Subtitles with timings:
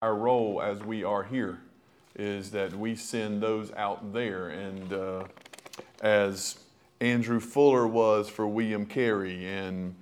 [0.00, 1.58] our role as we are here
[2.14, 4.48] is that we send those out there.
[4.48, 5.24] And uh,
[6.00, 6.60] as
[7.00, 9.94] Andrew Fuller was for William Carey and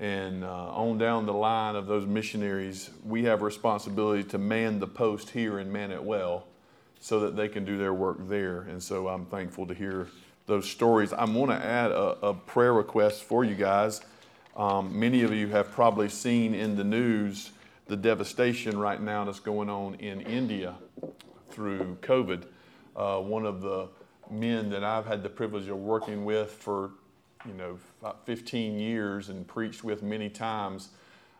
[0.00, 4.86] and uh, on down the line of those missionaries, we have responsibility to man the
[4.86, 6.46] post here and man it well
[7.00, 8.60] so that they can do their work there.
[8.60, 10.06] And so I'm thankful to hear
[10.46, 11.12] those stories.
[11.12, 14.00] I want to add a, a, prayer request for you guys.
[14.56, 17.50] Um, many of you have probably seen in the news
[17.88, 20.74] the devastation right now that's going on in India
[21.50, 22.44] through COVID.
[22.94, 23.88] Uh, one of the
[24.30, 26.90] men that I've had the privilege of working with for,
[27.46, 27.78] you know,
[28.24, 30.90] 15 years and preached with many times,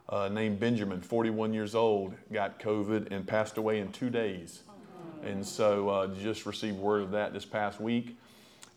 [0.08, 4.62] uh, named Benjamin, 41 years old, got COVID and passed away in two days.
[5.22, 8.16] And so uh, just received word of that this past week.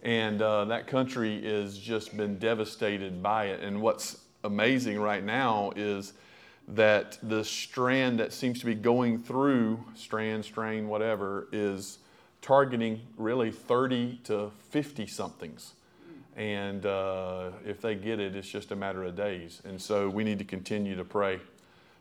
[0.03, 3.62] And uh, that country has just been devastated by it.
[3.62, 6.13] And what's amazing right now is
[6.67, 11.99] that the strand that seems to be going through, strand, strain, whatever, is
[12.41, 15.73] targeting really 30 to 50 somethings.
[16.35, 19.62] And uh, if they get it, it's just a matter of days.
[19.65, 21.40] And so we need to continue to pray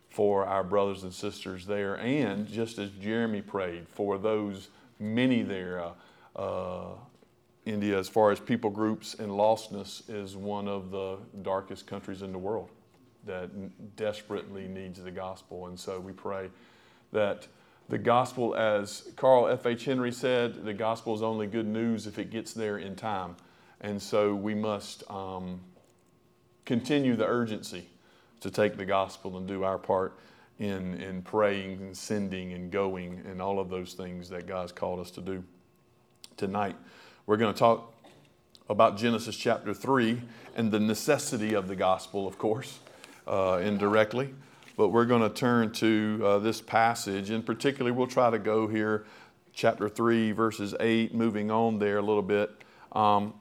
[0.09, 1.97] for our brothers and sisters there.
[1.97, 5.83] And just as Jeremy prayed for those many there,
[6.37, 6.89] uh, uh,
[7.67, 12.33] India, as far as people groups and lostness, is one of the darkest countries in
[12.33, 12.71] the world
[13.27, 15.67] that desperately needs the gospel.
[15.67, 16.49] And so we pray
[17.13, 17.47] that
[17.89, 19.85] the gospel, as Carl F.H.
[19.85, 23.37] Henry said, the gospel is only good news if it gets there in time.
[23.81, 25.61] And so we must um,
[26.65, 27.87] continue the urgency
[28.41, 30.19] to take the gospel and do our part
[30.59, 35.01] in, in praying and sending and going and all of those things that God's called
[35.01, 35.43] us to do.
[36.37, 36.77] Tonight,
[37.27, 37.93] we're going to talk
[38.69, 40.23] about Genesis chapter 3
[40.55, 42.79] and the necessity of the gospel, of course,
[43.27, 44.35] uh, indirectly
[44.81, 47.31] but we're going to turn to uh, this passage.
[47.31, 49.05] In particular, we'll try to go here,
[49.53, 52.51] chapter 3, verses 8, moving on there a little bit.
[52.93, 53.35] Um,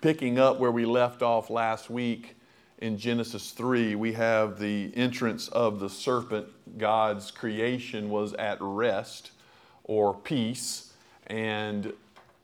[0.00, 2.36] picking up where we left off last week
[2.78, 6.48] in Genesis 3, we have the entrance of the serpent.
[6.78, 9.32] God's creation was at rest
[9.84, 10.94] or peace.
[11.26, 11.92] And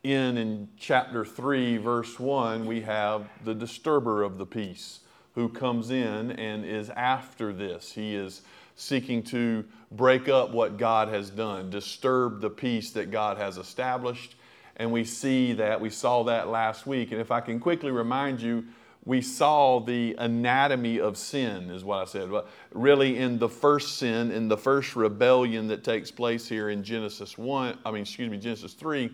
[0.02, 5.00] in, in chapter 3, verse 1, we have the disturber of the peace
[5.34, 7.92] who comes in and is after this.
[7.92, 8.42] He is
[8.74, 14.34] seeking to break up what God has done, disturb the peace that God has established.
[14.76, 17.12] And we see that, we saw that last week.
[17.12, 18.64] And if I can quickly remind you,
[19.04, 22.30] we saw the anatomy of sin, is what I said.
[22.30, 26.84] But really, in the first sin, in the first rebellion that takes place here in
[26.84, 29.10] Genesis 1, I mean, excuse me, Genesis 3,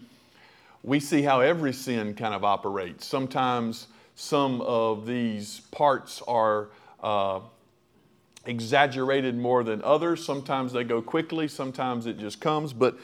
[0.82, 3.06] we see how every sin kind of operates.
[3.06, 6.70] Sometimes some of these parts are
[7.02, 7.40] uh,
[8.46, 10.24] exaggerated more than others.
[10.24, 12.72] Sometimes they go quickly, sometimes it just comes.
[12.72, 12.98] But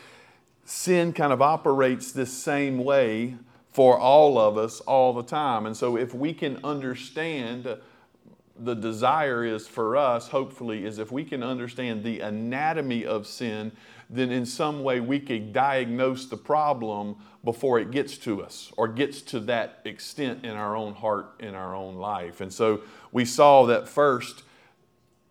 [0.65, 3.37] sin kind of operates this same way
[3.71, 5.67] for all of us all the time.
[5.67, 7.69] And so if we can understand,
[8.59, 13.73] the desire is for us, hopefully, is if we can understand the anatomy of sin,
[14.10, 18.88] then in some way we can diagnose the problem before it gets to us or
[18.88, 22.41] gets to that extent in our own heart, in our own life.
[22.41, 22.81] And so
[23.12, 24.42] we saw that first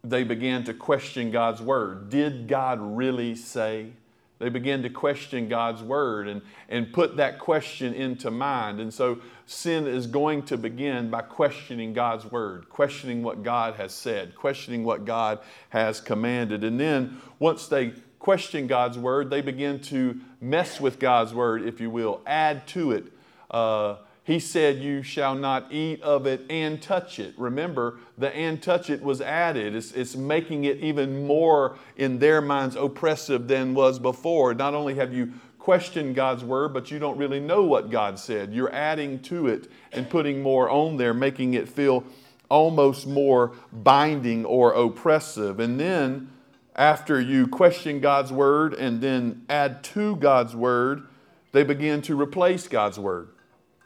[0.04, 2.10] they began to question God's word.
[2.10, 3.94] Did God really say?
[4.40, 8.82] They began to question God's word and, and put that question into mind.
[8.82, 13.94] And so sin is going to begin by questioning God's word, questioning what God has
[13.94, 16.66] said, questioning what God has commanded.
[16.66, 21.82] And then once they question God's word, they begin to mess with God's word, if
[21.82, 23.12] you will, add to it.
[23.52, 27.34] Uh, he said, You shall not eat of it and touch it.
[27.38, 29.76] Remember, the and touch it was added.
[29.76, 34.54] It's, it's making it even more, in their minds, oppressive than was before.
[34.54, 38.54] Not only have you questioned God's word, but you don't really know what God said.
[38.54, 42.06] You're adding to it and putting more on there, making it feel
[42.50, 45.60] almost more binding or oppressive.
[45.60, 46.30] And then
[46.76, 51.04] after you question God's word and then add to God's word,
[51.52, 53.30] they begin to replace God's word.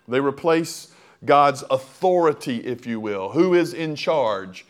[0.07, 0.93] They replace
[1.25, 3.29] God's authority, if you will.
[3.29, 4.65] Who is in charge?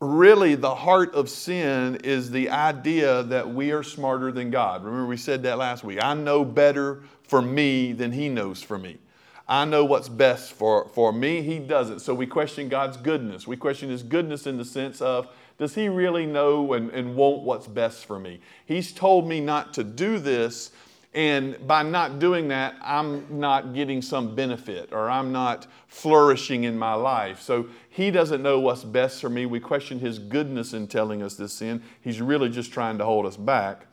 [0.00, 4.84] Really, the heart of sin is the idea that we are smarter than God.
[4.84, 5.98] Remember, we said that last week.
[6.00, 8.98] I know better for me than He knows for me.
[9.48, 12.00] I know what's best for, for me, He doesn't.
[12.00, 13.46] So we question God's goodness.
[13.46, 15.28] We question His goodness in the sense of
[15.58, 18.40] does he really know and, and want what's best for me?
[18.64, 20.70] He's told me not to do this,
[21.14, 26.78] And by not doing that, I'm not getting some benefit or I'm not flourishing in
[26.78, 27.40] my life.
[27.40, 29.46] So he doesn't know what's best for me.
[29.46, 31.82] We question his goodness in telling us this sin.
[32.02, 33.86] He's really just trying to hold us back.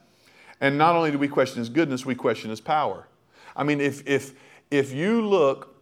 [0.60, 3.08] And not only do we question his goodness, we question his power.
[3.56, 4.34] I mean, if, if,
[4.70, 5.75] if you look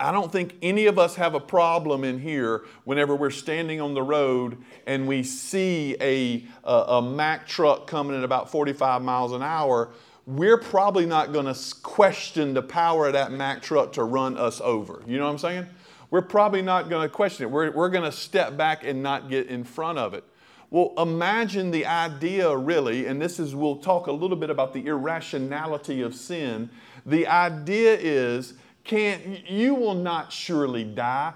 [0.00, 3.94] I don't think any of us have a problem in here whenever we're standing on
[3.94, 4.56] the road
[4.86, 9.90] and we see a, a, a Mack truck coming at about 45 miles an hour.
[10.24, 14.60] We're probably not going to question the power of that Mack truck to run us
[14.60, 15.02] over.
[15.04, 15.66] You know what I'm saying?
[16.10, 17.50] We're probably not going to question it.
[17.50, 20.22] We're, we're going to step back and not get in front of it.
[20.70, 24.86] Well, imagine the idea, really, and this is, we'll talk a little bit about the
[24.86, 26.68] irrationality of sin.
[27.06, 28.54] The idea is
[28.88, 31.34] can't, you will not surely die.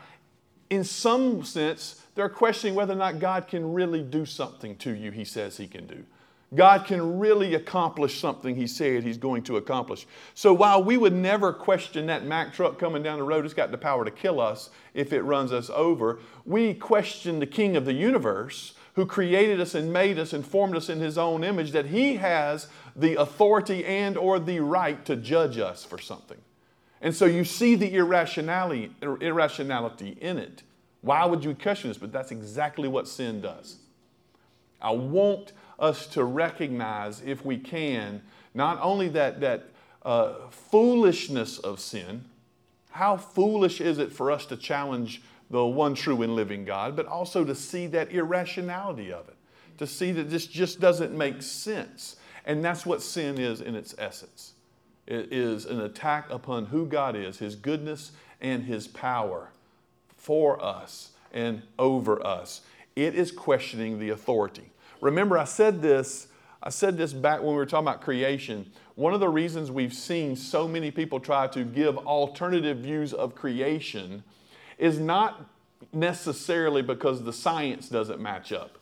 [0.70, 5.10] In some sense, they're questioning whether or not God can really do something to you
[5.10, 6.04] he says he can do.
[6.54, 10.06] God can really accomplish something he said he's going to accomplish.
[10.34, 13.70] So while we would never question that Mack truck coming down the road, it's got
[13.70, 17.86] the power to kill us if it runs us over, we question the King of
[17.86, 21.72] the universe who created us and made us and formed us in his own image
[21.72, 26.38] that he has the authority and or the right to judge us for something.
[27.02, 30.62] And so you see the irrationality, irrationality in it.
[31.00, 31.98] Why would you question this?
[31.98, 33.76] But that's exactly what sin does.
[34.80, 38.22] I want us to recognize, if we can,
[38.54, 39.64] not only that, that
[40.04, 42.24] uh, foolishness of sin,
[42.90, 47.06] how foolish is it for us to challenge the one true and living God, but
[47.06, 49.36] also to see that irrationality of it,
[49.78, 52.16] to see that this just doesn't make sense.
[52.44, 54.52] And that's what sin is in its essence.
[55.06, 59.50] It is an attack upon who God is, His goodness and His power
[60.16, 62.62] for us and over us.
[62.94, 64.70] It is questioning the authority.
[65.00, 66.28] Remember, I said this.
[66.62, 68.70] I said this back when we were talking about creation.
[68.94, 73.34] One of the reasons we've seen so many people try to give alternative views of
[73.34, 74.22] creation
[74.78, 75.48] is not
[75.92, 78.78] necessarily because the science doesn't match up.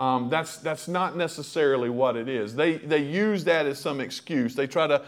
[0.00, 2.54] Um, that's, that's not necessarily what it is.
[2.54, 4.54] They, they use that as some excuse.
[4.54, 5.04] They try to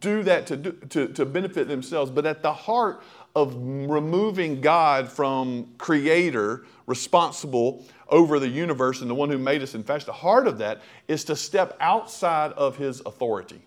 [0.00, 2.10] do that to, do, to, to benefit themselves.
[2.10, 3.02] But at the heart
[3.36, 9.74] of removing God from creator, responsible over the universe and the one who made us
[9.74, 13.60] in fact, the heart of that is to step outside of his authority.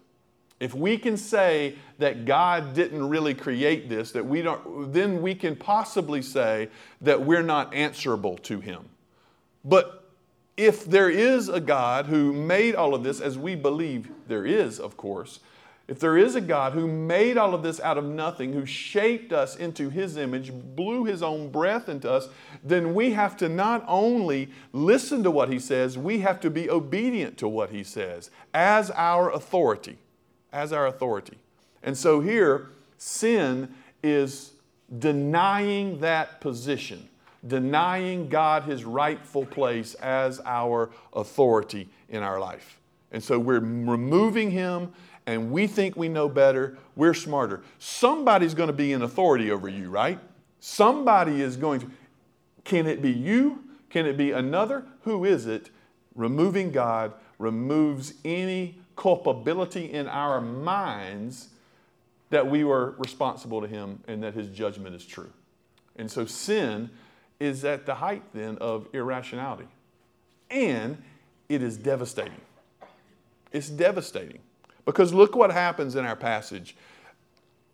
[0.60, 5.36] If we can say that God didn't really create this, that we don't, then we
[5.36, 6.70] can possibly say
[7.02, 8.90] that we're not answerable to him.
[9.64, 10.03] But
[10.56, 14.80] if there is a God who made all of this, as we believe there is,
[14.80, 15.40] of course,
[15.88, 19.34] if there is a God who made all of this out of nothing, who shaped
[19.34, 22.30] us into His image, blew His own breath into us,
[22.64, 26.70] then we have to not only listen to what He says, we have to be
[26.70, 29.98] obedient to what He says as our authority.
[30.54, 31.38] As our authority.
[31.82, 34.54] And so here, sin is
[35.00, 37.10] denying that position
[37.48, 42.80] denying God his rightful place as our authority in our life.
[43.12, 44.94] And so we're removing him
[45.26, 47.62] and we think we know better, we're smarter.
[47.80, 50.20] Somebody's going to be in authority over you, right?
[50.60, 51.92] Somebody is going to.
[52.64, 53.64] Can it be you?
[53.90, 54.86] Can it be another?
[55.04, 55.70] Who is it?
[56.16, 61.50] Removing God removes any culpability in our minds
[62.30, 65.32] that we were responsible to him and that his judgment is true.
[65.96, 66.90] And so sin
[67.40, 69.68] is at the height then of irrationality.
[70.50, 71.02] And
[71.50, 72.42] it is devastating.
[73.52, 74.40] It's devastating.
[74.86, 76.76] Because look what happens in our passage.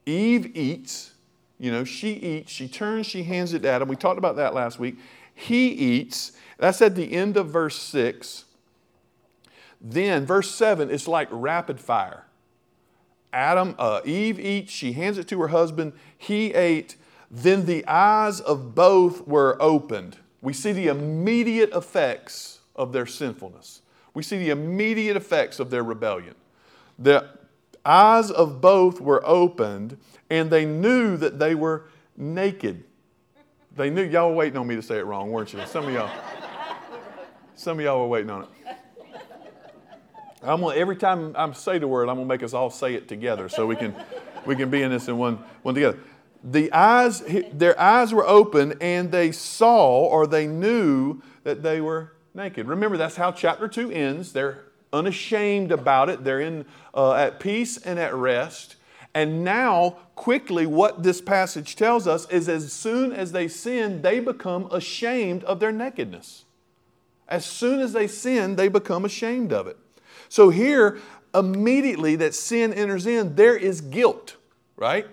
[0.05, 1.11] Eve eats,
[1.59, 3.87] you know, she eats, she turns, she hands it to Adam.
[3.87, 4.97] We talked about that last week.
[5.33, 6.33] He eats.
[6.57, 8.45] That's at the end of verse 6.
[9.81, 12.25] Then, verse 7, it's like rapid fire.
[13.31, 15.93] Adam, uh, Eve eats, she hands it to her husband.
[16.17, 16.95] He ate,
[17.31, 20.17] then the eyes of both were opened.
[20.41, 23.81] We see the immediate effects of their sinfulness.
[24.13, 26.35] We see the immediate effects of their rebellion.
[26.97, 27.29] The
[27.85, 29.97] eyes of both were opened,
[30.29, 31.85] and they knew that they were
[32.17, 32.83] naked.
[33.75, 35.59] They knew, y'all were waiting on me to say it wrong, weren't you?
[35.67, 36.09] Some of y'all.
[37.55, 38.49] Some of y'all were waiting on it.
[40.41, 43.09] I'm gonna, every time I say the word, I'm to make us all say it
[43.09, 43.93] together so we can,
[44.45, 45.99] we can be in this in one, one together
[46.43, 52.13] the eyes, their eyes were open and they saw or they knew that they were
[52.33, 52.67] naked.
[52.67, 54.33] Remember, that's how chapter 2 ends.
[54.33, 58.75] They're unashamed about it, they're in, uh, at peace and at rest.
[59.13, 64.19] And now, quickly, what this passage tells us is as soon as they sin, they
[64.19, 66.45] become ashamed of their nakedness.
[67.27, 69.77] As soon as they sin, they become ashamed of it.
[70.29, 70.99] So here,
[71.33, 74.35] immediately that sin enters in, there is guilt,
[74.75, 75.07] right?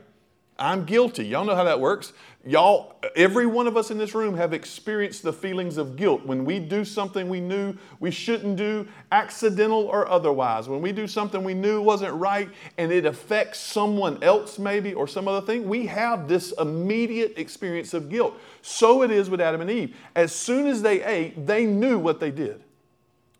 [0.59, 1.27] I'm guilty.
[1.27, 2.13] Y'all know how that works.
[2.45, 6.45] Y'all, every one of us in this room have experienced the feelings of guilt when
[6.45, 10.69] we do something we knew we shouldn't do, accidental or otherwise.
[10.69, 12.49] When we do something we knew wasn't right
[12.79, 17.93] and it affects someone else, maybe, or some other thing, we have this immediate experience
[17.93, 18.39] of guilt.
[18.63, 19.97] So it is with Adam and Eve.
[20.15, 22.63] As soon as they ate, they knew what they did.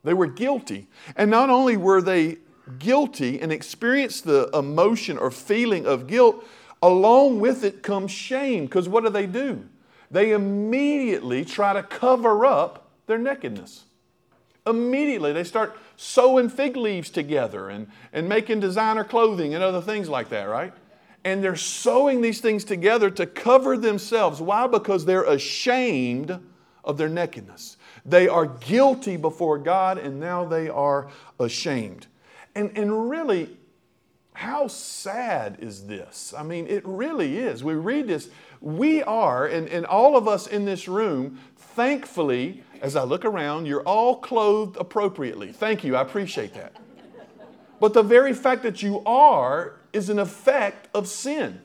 [0.03, 0.89] They were guilty.
[1.17, 2.39] And not only were they
[2.79, 6.45] guilty and experienced the emotion or feeling of guilt,
[6.87, 9.67] Along with it comes shame, because what do they do?
[10.09, 13.87] They immediately try to cover up their nakedness.
[14.65, 20.09] Immediately, they start sewing fig leaves together and, and making designer clothing and other things
[20.09, 20.73] like that, right?
[21.25, 24.41] And they're sewing these things together to cover themselves.
[24.41, 24.69] Why?
[24.69, 26.39] Because they're ashamed
[26.85, 27.79] of their nakedness.
[28.05, 31.09] They are guilty before God, and now they are
[31.41, 32.07] ashamed.
[32.55, 33.57] And, and really,
[34.37, 36.35] how sad is this?
[36.37, 37.65] I mean, it really is.
[37.65, 38.29] We read this.
[38.61, 43.65] We are, and, and all of us in this room, thankfully, as I look around,
[43.65, 45.53] you're all clothed appropriately.
[45.53, 46.77] Thank you, I appreciate that.
[47.81, 51.63] But the very fact that you are is an effect of sin.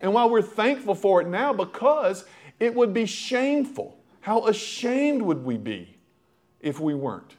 [0.00, 2.24] And while we're thankful for it now, because
[2.60, 5.98] it would be shameful, how ashamed would we be
[6.60, 7.34] if we weren't?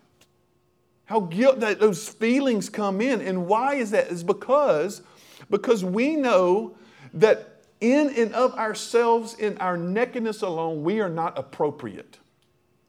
[1.05, 3.21] How guilt that those feelings come in.
[3.21, 4.07] And why is that?
[4.07, 5.01] Is because
[5.49, 6.75] because we know
[7.13, 12.19] that in and of ourselves, in our nakedness alone, we are not appropriate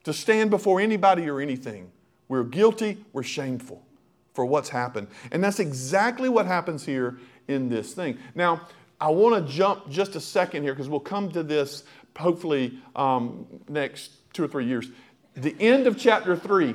[0.04, 1.90] to stand before anybody or anything.
[2.28, 3.84] We're guilty, we're shameful
[4.32, 5.08] for what's happened.
[5.32, 7.18] And that's exactly what happens here
[7.48, 8.18] in this thing.
[8.34, 8.62] Now,
[9.00, 11.84] I want to jump just a second here because we'll come to this
[12.16, 14.88] hopefully um, next two or three years.
[15.34, 16.74] The end of chapter three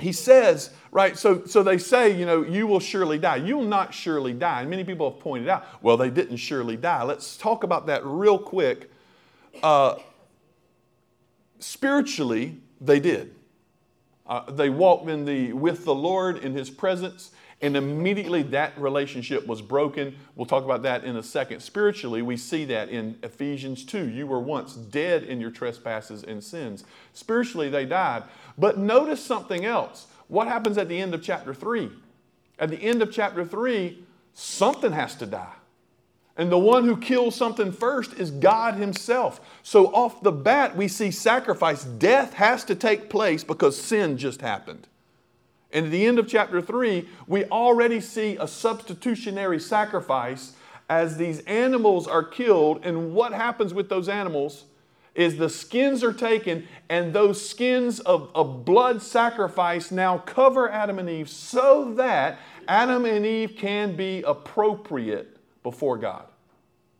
[0.00, 3.36] he says, right, so, so they say, you know, you will surely die.
[3.36, 4.60] You will not surely die.
[4.60, 7.02] And many people have pointed out, well, they didn't surely die.
[7.02, 8.90] Let's talk about that real quick.
[9.62, 9.96] Uh,
[11.58, 13.34] spiritually, they did.
[14.28, 17.30] Uh, they walked in the, with the Lord in His presence,
[17.60, 20.16] and immediately that relationship was broken.
[20.36, 21.60] We'll talk about that in a second.
[21.60, 24.08] Spiritually, we see that in Ephesians 2.
[24.08, 26.84] You were once dead in your trespasses and sins.
[27.14, 28.24] Spiritually, they died.
[28.56, 30.06] But notice something else.
[30.28, 31.90] What happens at the end of chapter 3?
[32.58, 34.04] At the end of chapter 3,
[34.34, 35.54] something has to die.
[36.38, 39.40] And the one who kills something first is God Himself.
[39.64, 41.82] So, off the bat, we see sacrifice.
[41.82, 44.86] Death has to take place because sin just happened.
[45.72, 50.52] And at the end of chapter 3, we already see a substitutionary sacrifice
[50.88, 52.86] as these animals are killed.
[52.86, 54.64] And what happens with those animals?
[55.14, 61.00] is the skins are taken, and those skins of, of blood sacrifice now cover Adam
[61.00, 65.37] and Eve so that Adam and Eve can be appropriate
[65.68, 66.24] before God,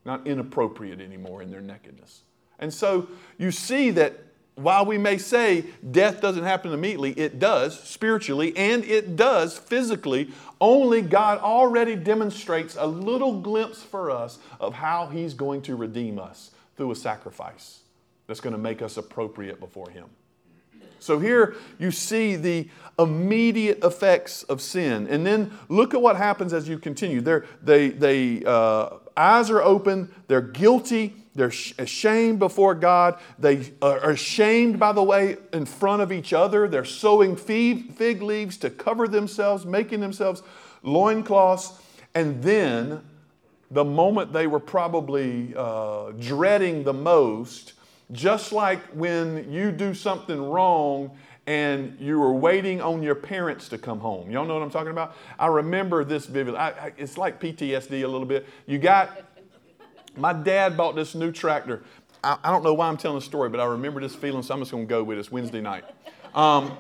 [0.05, 2.21] not inappropriate anymore in their nakedness.
[2.59, 3.09] And so
[3.39, 4.13] you see that
[4.57, 10.29] while we may say death doesn't happen immediately, it does spiritually and it does physically.
[10.61, 16.19] Only God already demonstrates a little glimpse for us of how He's going to redeem
[16.19, 17.81] us through a sacrifice
[18.27, 20.11] that's going to make us appropriate before Him.
[20.99, 25.07] So here you see the immediate effects of sin.
[25.09, 27.21] And then look at what happens as you continue.
[27.21, 33.21] They're, they, they, uh, eyes are open, they're guilty, they're ashamed before God.
[33.39, 36.67] They are ashamed, by the way, in front of each other.
[36.67, 40.43] They're sewing fig leaves to cover themselves, making themselves
[40.83, 41.81] loincloths.
[42.17, 43.03] And then,
[43.71, 47.75] the moment they were probably uh, dreading the most,
[48.13, 51.11] just like when you do something wrong
[51.47, 54.31] and you were waiting on your parents to come home.
[54.31, 55.17] Y'all know what I'm talking about?
[55.39, 56.59] I remember this vividly.
[56.59, 58.47] I, I, it's like PTSD a little bit.
[58.67, 59.23] You got,
[60.17, 61.83] my dad bought this new tractor.
[62.23, 64.53] I, I, don't know why I'm telling the story, but I remember this feeling, so
[64.53, 65.85] I'm just going to go with this Wednesday night.
[66.35, 66.77] Um,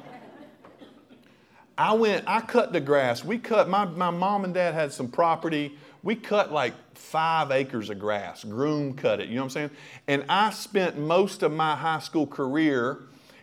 [1.79, 3.25] I went, I cut the grass.
[3.25, 7.91] We cut, my, my mom and dad had some property we cut like five acres
[7.91, 9.71] of grass, groom cut it, you know what I'm saying?
[10.07, 13.01] And I spent most of my high school career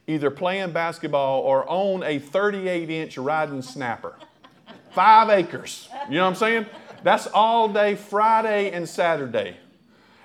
[0.07, 4.15] either playing basketball or on a 38 inch riding snapper.
[4.91, 6.65] Five acres, you know what I'm saying?
[7.03, 9.57] That's all day Friday and Saturday.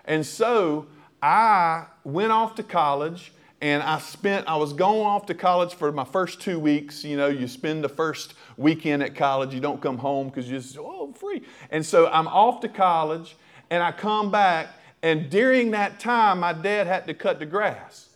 [0.04, 0.86] And so
[1.22, 5.92] I went off to college and I spent, I was going off to college for
[5.92, 7.04] my first two weeks.
[7.04, 10.60] You know, you spend the first weekend at college, you don't come home because you're
[10.60, 11.42] just, oh, free.
[11.70, 13.36] And so I'm off to college
[13.70, 14.68] and I come back,
[15.02, 18.08] and during that time, my dad had to cut the grass.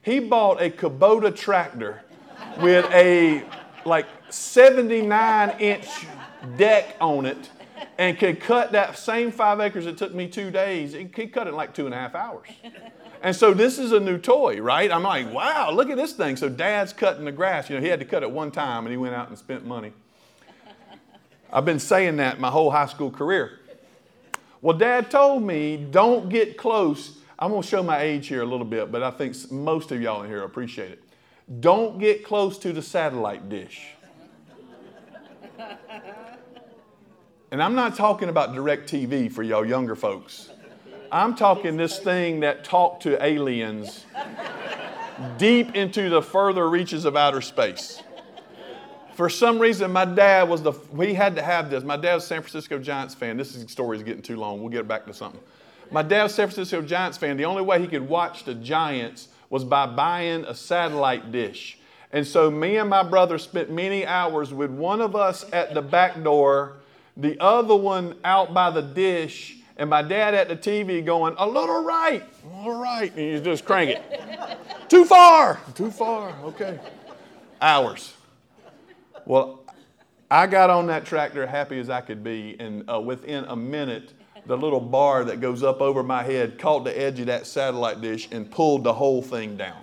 [0.00, 2.02] He bought a Kubota tractor
[2.60, 3.44] with a
[3.84, 5.86] like 79 inch
[6.56, 7.50] deck on it
[7.98, 10.92] and could cut that same five acres it took me two days.
[10.92, 12.48] He could cut it in like two and a half hours.
[13.22, 14.90] And so this is a new toy, right?
[14.90, 16.34] I'm like, wow, look at this thing.
[16.34, 17.70] So dad's cutting the grass.
[17.70, 19.64] You know, he had to cut it one time and he went out and spent
[19.64, 19.92] money.
[21.52, 23.60] I've been saying that my whole high school career.
[24.60, 27.18] Well, dad told me, don't get close.
[27.38, 30.02] I'm going to show my age here a little bit, but I think most of
[30.02, 31.02] y'all in here appreciate it.
[31.60, 33.86] Don't get close to the satellite dish.
[37.50, 40.51] And I'm not talking about DirecTV for y'all younger folks.
[41.12, 44.06] I'm talking this thing that talked to aliens
[45.36, 48.02] deep into the further reaches of outer space.
[49.12, 51.84] For some reason, my dad was the, we had to have this.
[51.84, 53.36] My dad was San Francisco Giants fan.
[53.36, 54.60] This story is getting too long.
[54.60, 55.42] We'll get back to something.
[55.90, 57.36] My dad was San Francisco Giants fan.
[57.36, 61.76] The only way he could watch the Giants was by buying a satellite dish.
[62.10, 65.82] And so me and my brother spent many hours with one of us at the
[65.82, 66.78] back door,
[67.18, 71.44] the other one out by the dish, and my dad at the TV going, a
[71.44, 73.12] little right, a little right.
[73.16, 74.58] And you just crank it.
[74.88, 76.78] Too far, too far, okay.
[77.60, 78.12] Hours.
[79.24, 79.64] Well,
[80.30, 84.12] I got on that tractor happy as I could be, and uh, within a minute,
[84.46, 88.00] the little bar that goes up over my head caught the edge of that satellite
[88.00, 89.82] dish and pulled the whole thing down.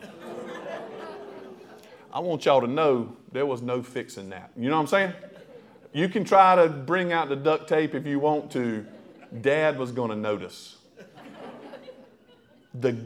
[2.13, 4.51] I want y'all to know there was no fixing that.
[4.56, 5.13] You know what I'm saying?
[5.91, 8.86] You can try to bring out the duct tape if you want to.
[9.41, 10.77] Dad was going to notice.
[12.74, 12.98] The,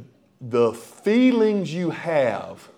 [0.41, 2.69] the feelings you have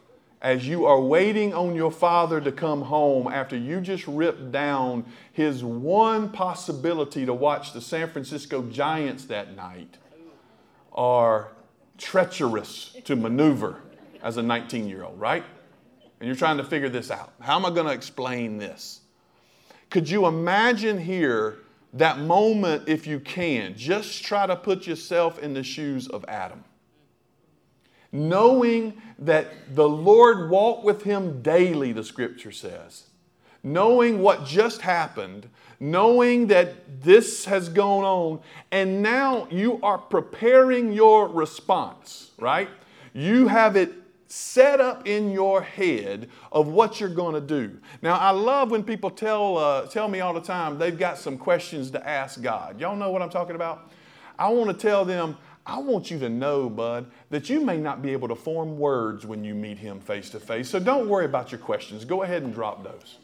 [0.41, 5.03] as you are waiting on your father to come home after you just ripped down
[5.31, 9.97] his one possibility to watch the San Francisco Giants that night
[10.93, 11.51] are
[11.97, 13.81] treacherous to maneuver
[14.21, 15.43] as a 19 year old, right?
[16.19, 17.33] And you're trying to figure this out.
[17.39, 19.01] How am I going to explain this?
[19.89, 21.57] Could you imagine here
[21.95, 23.75] that moment if you can?
[23.75, 26.63] Just try to put yourself in the shoes of Adam
[28.15, 33.07] knowing that the Lord walked with him daily, the scripture says,
[33.61, 35.49] knowing what just happened,
[35.79, 38.39] knowing that this has gone on,
[38.71, 42.69] and now you are preparing your response, right?
[43.13, 43.91] You have it
[44.27, 47.77] set up in your head of what you're going to do.
[48.01, 51.37] Now, I love when people tell, uh, tell me all the time they've got some
[51.37, 52.79] questions to ask God.
[52.79, 53.91] Y'all know what I'm talking about?
[54.37, 58.01] I want to tell them, I want you to know, bud, that you may not
[58.01, 60.69] be able to form words when you meet him face to face.
[60.69, 62.05] So don't worry about your questions.
[62.05, 63.17] Go ahead and drop those.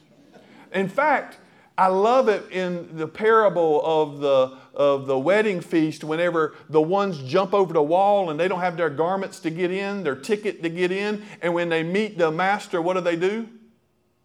[0.73, 1.37] In fact,
[1.81, 7.17] I love it in the parable of the, of the wedding feast whenever the ones
[7.23, 10.61] jump over the wall and they don't have their garments to get in, their ticket
[10.61, 13.49] to get in, and when they meet the master, what do they do?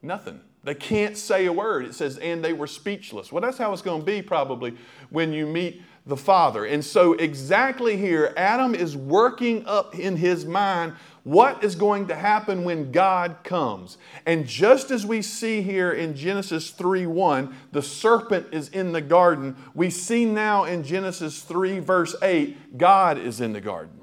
[0.03, 0.43] Nothing.
[0.65, 1.87] They can't say a word.
[1.87, 3.33] It says, and they were speechless.
[3.33, 4.77] Well, that's how it's going to be probably
[5.09, 6.65] when you meet the Father.
[6.65, 12.15] And so, exactly here, Adam is working up in his mind what is going to
[12.15, 13.99] happen when God comes.
[14.25, 19.01] And just as we see here in Genesis 3 1, the serpent is in the
[19.01, 24.01] garden, we see now in Genesis 3, verse 8, God is in the garden.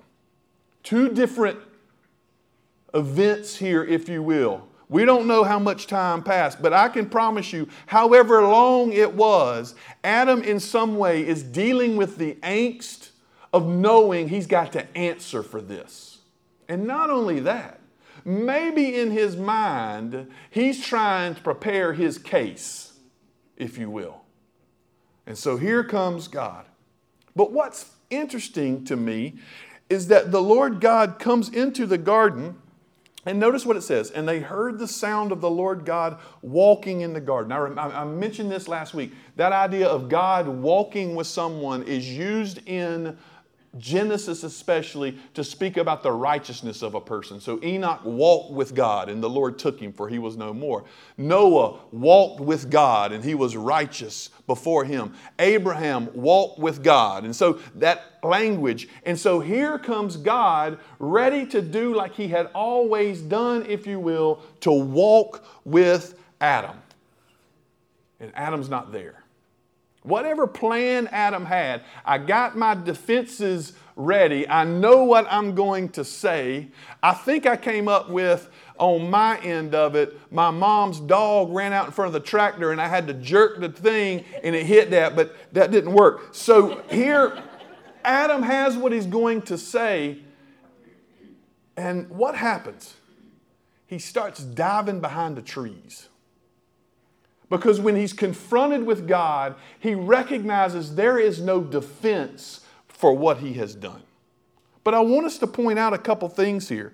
[0.83, 1.59] Two different
[2.93, 4.67] events here, if you will.
[4.93, 9.15] We don't know how much time passed, but I can promise you, however long it
[9.15, 13.09] was, Adam in some way is dealing with the angst
[13.51, 16.19] of knowing he's got to answer for this.
[16.69, 17.79] And not only that,
[18.23, 22.93] maybe in his mind, he's trying to prepare his case,
[23.57, 24.21] if you will.
[25.25, 26.67] And so here comes God.
[27.35, 29.39] But what's interesting to me
[29.89, 32.57] is that the Lord God comes into the garden
[33.25, 34.11] and notice what it says.
[34.11, 37.51] And they heard the sound of the Lord God walking in the garden.
[37.51, 39.13] I, I, mentioned this last week.
[39.37, 43.17] That idea of God walking with someone is used in
[43.77, 47.39] Genesis, especially, to speak about the righteousness of a person.
[47.39, 50.83] So Enoch walked with God, and the Lord took him, for he was no more.
[51.17, 55.13] Noah walked with God, and he was righteous before him.
[55.39, 57.23] Abraham walked with God.
[57.23, 58.87] And so that language.
[59.05, 63.99] And so here comes God ready to do like he had always done, if you
[63.99, 66.77] will, to walk with Adam.
[68.19, 69.22] And Adam's not there.
[70.03, 74.47] Whatever plan Adam had, I got my defenses ready.
[74.47, 76.69] I know what I'm going to say.
[77.01, 81.73] I think I came up with on my end of it, my mom's dog ran
[81.73, 84.65] out in front of the tractor and I had to jerk the thing and it
[84.65, 86.33] hit that, but that didn't work.
[86.33, 87.41] So here,
[88.03, 90.19] Adam has what he's going to say.
[91.77, 92.95] And what happens?
[93.85, 96.09] He starts diving behind the trees.
[97.53, 103.53] Because when he's confronted with God, he recognizes there is no defense for what he
[103.53, 104.01] has done.
[104.83, 106.93] But I want us to point out a couple things here.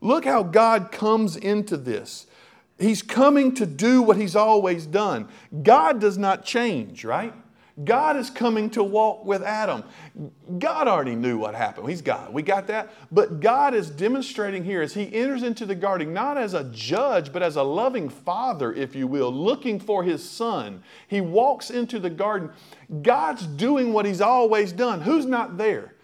[0.00, 2.28] Look how God comes into this.
[2.78, 5.26] He's coming to do what he's always done.
[5.64, 7.34] God does not change, right?
[7.84, 9.84] God is coming to walk with Adam.
[10.58, 11.88] God already knew what happened.
[11.88, 12.32] He's God.
[12.32, 12.92] We got that?
[13.12, 17.32] But God is demonstrating here as he enters into the garden, not as a judge,
[17.32, 20.82] but as a loving father, if you will, looking for his son.
[21.08, 22.50] He walks into the garden.
[23.02, 25.02] God's doing what he's always done.
[25.02, 25.94] Who's not there?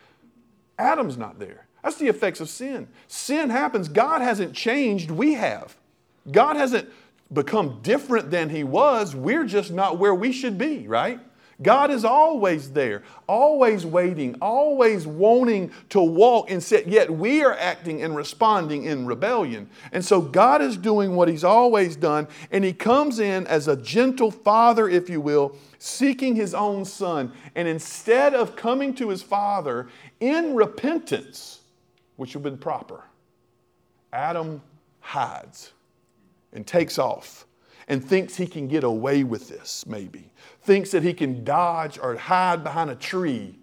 [0.78, 1.66] Adam's not there.
[1.82, 2.88] That's the effects of sin.
[3.06, 3.88] Sin happens.
[3.88, 5.76] God hasn't changed, we have.
[6.30, 6.88] God hasn't
[7.32, 9.14] become different than he was.
[9.14, 11.20] We're just not where we should be, right?
[11.62, 17.54] God is always there, always waiting, always wanting to walk and sit, yet we are
[17.54, 19.70] acting and responding in rebellion.
[19.90, 23.76] And so God is doing what He's always done, and He comes in as a
[23.76, 27.32] gentle father, if you will, seeking His own son.
[27.54, 29.88] And instead of coming to His father
[30.20, 31.60] in repentance,
[32.16, 33.04] which would have been proper,
[34.12, 34.60] Adam
[35.00, 35.72] hides
[36.52, 37.46] and takes off
[37.88, 40.32] and thinks he can get away with this, maybe.
[40.66, 43.54] Thinks that he can dodge or hide behind a tree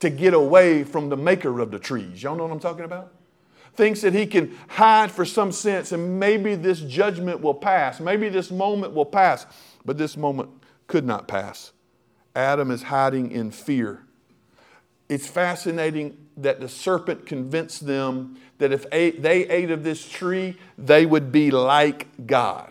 [0.00, 2.22] to get away from the maker of the trees.
[2.22, 3.14] Y'all know what I'm talking about?
[3.76, 7.98] Thinks that he can hide for some sense and maybe this judgment will pass.
[7.98, 9.46] Maybe this moment will pass.
[9.86, 10.50] But this moment
[10.86, 11.72] could not pass.
[12.36, 14.04] Adam is hiding in fear.
[15.08, 21.06] It's fascinating that the serpent convinced them that if they ate of this tree, they
[21.06, 22.70] would be like God.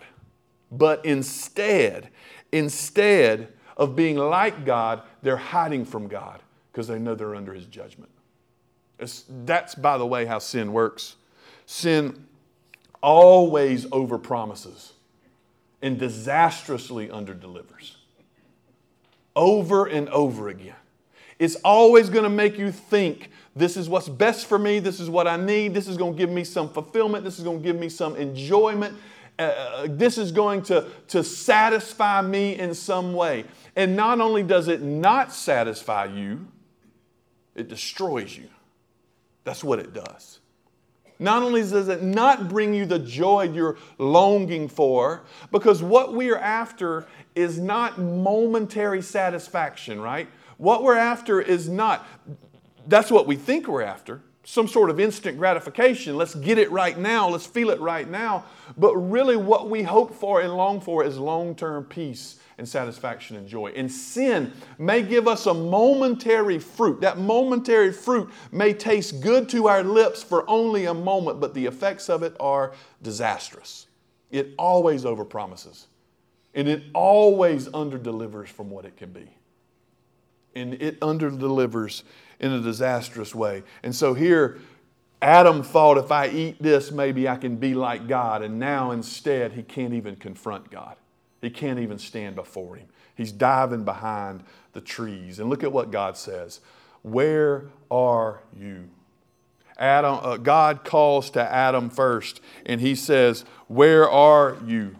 [0.70, 2.10] But instead,
[2.52, 6.40] instead of being like God, they're hiding from God
[6.70, 8.10] because they know they're under his judgment.
[8.98, 11.16] It's, that's, by the way, how sin works.
[11.64, 12.26] Sin
[13.02, 14.92] always overpromises
[15.80, 17.96] and disastrously underdelivers.
[19.34, 20.74] Over and over again.
[21.38, 25.08] It's always going to make you think this is what's best for me, this is
[25.08, 27.64] what I need, this is going to give me some fulfillment, this is going to
[27.64, 28.94] give me some enjoyment,
[29.40, 33.44] uh, uh, this is going to, to satisfy me in some way.
[33.74, 36.46] And not only does it not satisfy you,
[37.54, 38.48] it destroys you.
[39.44, 40.40] That's what it does.
[41.18, 46.30] Not only does it not bring you the joy you're longing for, because what we
[46.30, 50.28] are after is not momentary satisfaction, right?
[50.58, 52.06] What we're after is not,
[52.86, 56.16] that's what we think we're after some sort of instant gratification.
[56.16, 57.28] Let's get it right now.
[57.28, 58.44] Let's feel it right now.
[58.76, 63.36] But really, what we hope for and long for is long term peace and satisfaction
[63.36, 63.72] and joy.
[63.74, 67.00] And sin may give us a momentary fruit.
[67.00, 71.66] That momentary fruit may taste good to our lips for only a moment, but the
[71.66, 72.72] effects of it are
[73.02, 73.86] disastrous.
[74.30, 75.86] It always overpromises,
[76.54, 79.28] and it always underdelivers from what it can be.
[80.54, 82.02] And it underdelivers
[82.40, 83.62] in a disastrous way.
[83.82, 84.58] And so here,
[85.22, 88.42] Adam thought if I eat this, maybe I can be like God.
[88.42, 90.96] And now instead, he can't even confront God.
[91.42, 92.88] He can't even stand before him.
[93.14, 95.38] He's diving behind the trees.
[95.38, 96.60] And look at what God says
[97.02, 98.88] Where are you?
[99.78, 104.96] Adam, uh, God calls to Adam first, and he says, Where are you?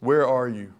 [0.00, 0.72] Where are you?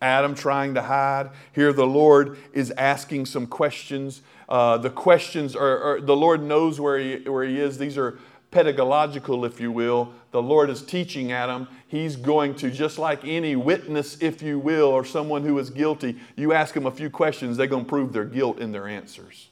[0.00, 1.30] Adam trying to hide.
[1.52, 6.80] Here, the Lord is asking some questions uh, the questions are, are, the Lord knows
[6.80, 7.78] where he, where he is.
[7.78, 8.18] These are
[8.50, 10.12] pedagogical, if you will.
[10.30, 11.68] The Lord is teaching Adam.
[11.88, 16.16] He's going to, just like any witness, if you will, or someone who is guilty,
[16.36, 19.50] you ask them a few questions, they're going to prove their guilt in their answers.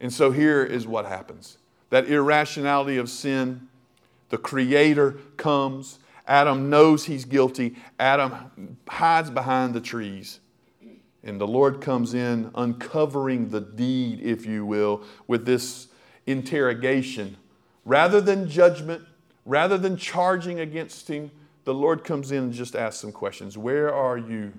[0.00, 1.58] And so here is what happens
[1.90, 3.68] that irrationality of sin,
[4.30, 6.00] the Creator comes.
[6.26, 7.76] Adam knows he's guilty.
[8.00, 10.40] Adam hides behind the trees.
[11.24, 15.88] And the Lord comes in, uncovering the deed, if you will, with this
[16.26, 17.38] interrogation.
[17.86, 19.02] Rather than judgment,
[19.46, 21.30] rather than charging against him,
[21.64, 24.52] the Lord comes in and just asks some questions Where are you?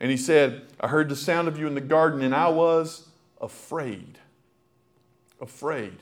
[0.00, 3.08] And he said, I heard the sound of you in the garden, and I was
[3.40, 4.18] afraid.
[5.40, 5.98] Afraid.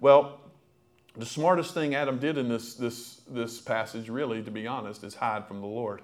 [0.00, 0.40] Well,
[1.16, 5.14] the smartest thing Adam did in this, this, this passage, really, to be honest, is
[5.14, 6.02] hide from the Lord.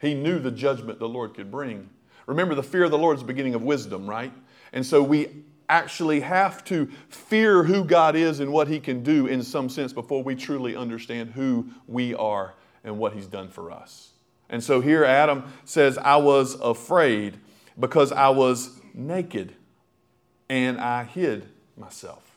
[0.00, 1.88] He knew the judgment the Lord could bring.
[2.30, 4.32] Remember, the fear of the Lord is the beginning of wisdom, right?
[4.72, 9.26] And so we actually have to fear who God is and what He can do
[9.26, 13.72] in some sense before we truly understand who we are and what He's done for
[13.72, 14.10] us.
[14.48, 17.36] And so here Adam says, I was afraid
[17.78, 19.54] because I was naked
[20.48, 22.29] and I hid myself.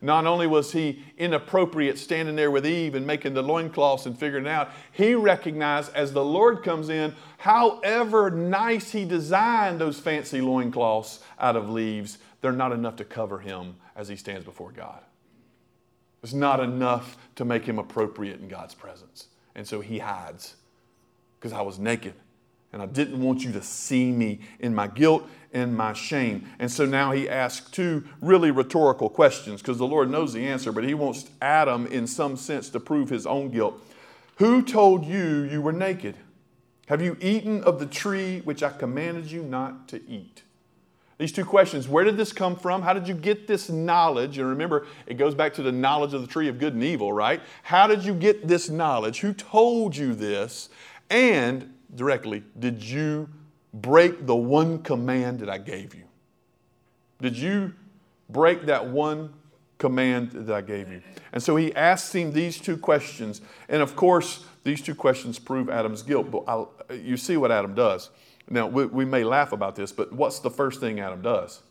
[0.00, 4.46] Not only was he inappropriate standing there with Eve and making the loincloths and figuring
[4.46, 11.20] out, he recognized as the Lord comes in, however nice he designed those fancy loincloths
[11.38, 15.00] out of leaves, they're not enough to cover him as he stands before God.
[16.22, 19.28] It's not enough to make him appropriate in God's presence.
[19.54, 20.56] And so he hides
[21.38, 22.14] because I was naked
[22.76, 26.46] and I didn't want you to see me in my guilt and my shame.
[26.58, 30.72] And so now he asks two really rhetorical questions because the Lord knows the answer,
[30.72, 33.82] but he wants Adam, in some sense, to prove his own guilt.
[34.36, 36.16] Who told you you were naked?
[36.88, 40.42] Have you eaten of the tree which I commanded you not to eat?
[41.16, 42.82] These two questions where did this come from?
[42.82, 44.36] How did you get this knowledge?
[44.36, 47.10] And remember, it goes back to the knowledge of the tree of good and evil,
[47.10, 47.40] right?
[47.62, 49.20] How did you get this knowledge?
[49.20, 50.68] Who told you this?
[51.08, 53.28] And directly, did you
[53.72, 56.04] break the one command that I gave you?
[57.20, 57.72] Did you
[58.28, 59.32] break that one
[59.78, 61.02] command that I gave you?
[61.32, 63.40] And so he asks him these two questions.
[63.68, 66.30] And of course, these two questions prove Adam's guilt.
[66.30, 68.10] But I'll, you see what Adam does.
[68.48, 71.62] Now, we, we may laugh about this, but what's the first thing Adam does?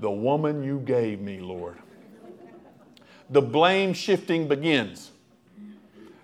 [0.00, 1.76] The woman you gave me, Lord.
[3.28, 5.12] The blame shifting begins.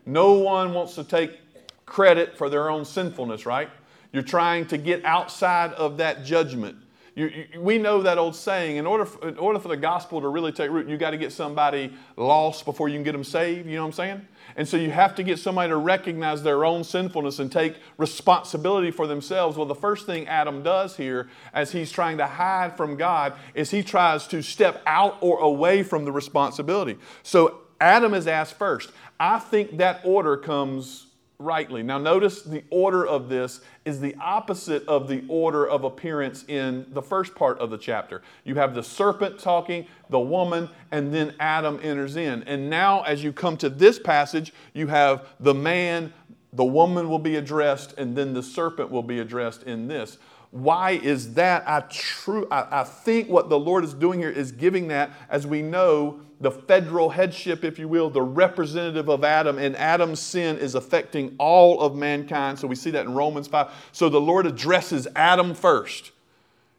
[0.05, 1.39] No one wants to take
[1.87, 3.71] credit for their own sinfulness, right?
[4.13, 6.77] You're trying to get outside of that judgment.
[7.15, 10.21] You, you, we know that old saying in order, for, in order for the gospel
[10.21, 13.25] to really take root, you got to get somebody lost before you can get them
[13.25, 13.67] saved.
[13.67, 14.29] You know what I'm saying?
[14.55, 18.91] And so you have to get somebody to recognize their own sinfulness and take responsibility
[18.91, 19.57] for themselves.
[19.57, 23.71] Well, the first thing Adam does here, as he's trying to hide from God, is
[23.71, 26.99] he tries to step out or away from the responsibility.
[27.23, 28.91] So Adam is asked first.
[29.19, 31.06] I think that order comes
[31.39, 31.83] rightly.
[31.83, 36.87] Now, notice the order of this is the opposite of the order of appearance in
[36.91, 38.23] the first part of the chapter.
[38.45, 42.43] You have the serpent talking, the woman, and then Adam enters in.
[42.45, 46.13] And now, as you come to this passage, you have the man,
[46.53, 50.19] the woman will be addressed, and then the serpent will be addressed in this.
[50.57, 51.69] Why is that?
[51.69, 55.47] I, true, I, I think what the Lord is doing here is giving that, as
[55.47, 60.59] we know, the federal headship, if you will, the representative of Adam, and Adam's sin
[60.59, 62.59] is affecting all of mankind.
[62.59, 63.71] So we see that in Romans 5.
[63.93, 66.13] So the Lord addresses Adam first.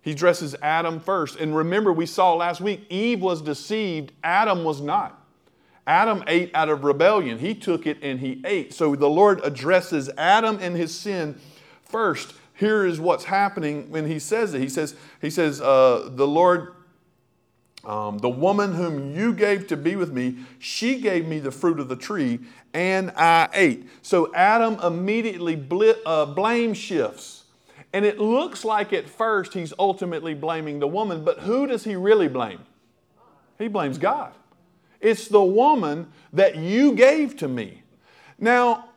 [0.01, 1.39] He addresses Adam first.
[1.39, 5.23] And remember, we saw last week, Eve was deceived, Adam was not.
[5.87, 7.39] Adam ate out of rebellion.
[7.39, 8.73] He took it and he ate.
[8.73, 11.39] So the Lord addresses Adam and his sin
[11.83, 12.33] first.
[12.57, 14.61] Here is what's happening when he says it.
[14.61, 16.73] He says, he says uh, the Lord
[17.87, 21.79] um, the woman whom you gave to be with me, she gave me the fruit
[21.79, 22.39] of the tree,
[22.73, 23.87] and I ate.
[24.01, 27.45] So Adam immediately bl- uh, blame shifts.
[27.93, 31.95] And it looks like at first he's ultimately blaming the woman, but who does he
[31.95, 32.59] really blame?
[33.57, 34.33] He blames God.
[34.99, 37.83] It's the woman that you gave to me.
[38.37, 38.89] Now,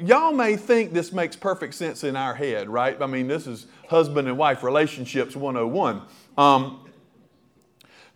[0.00, 3.00] y'all may think this makes perfect sense in our head, right?
[3.00, 6.02] I mean, this is husband and wife relationships 101.
[6.36, 6.84] Um,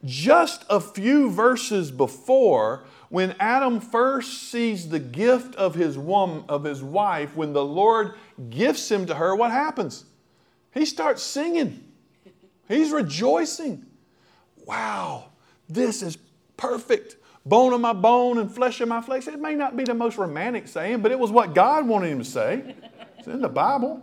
[0.04, 6.64] just a few verses before, when Adam first sees the gift of his woman, of
[6.64, 8.14] his wife, when the Lord
[8.50, 10.04] gifts him to her, what happens?
[10.72, 11.84] He starts singing.
[12.68, 13.86] He's rejoicing.
[14.66, 15.30] Wow,
[15.68, 16.18] this is
[16.56, 17.16] perfect.
[17.46, 19.28] Bone of my bone and flesh of my flesh.
[19.28, 22.18] It may not be the most romantic saying, but it was what God wanted him
[22.18, 22.74] to say.
[23.18, 24.02] It's in the Bible.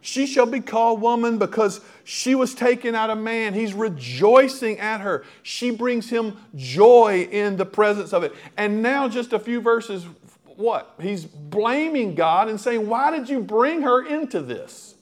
[0.00, 3.54] She shall be called woman because she was taken out of man.
[3.54, 5.24] He's rejoicing at her.
[5.42, 8.32] She brings him joy in the presence of it.
[8.56, 10.06] And now, just a few verses,
[10.44, 10.94] what?
[11.00, 14.94] He's blaming God and saying, Why did you bring her into this?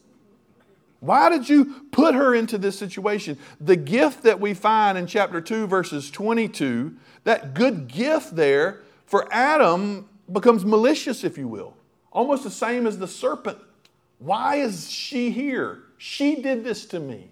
[1.01, 3.39] Why did you put her into this situation?
[3.61, 9.29] The gift that we find in chapter 2, verses 22, that good gift there for
[9.31, 11.77] Adam becomes malicious, if you will.
[12.13, 13.59] Almost the same as the serpent
[14.19, 15.83] why is she here?
[15.99, 17.31] She did this to me.